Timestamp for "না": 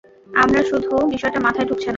1.85-1.89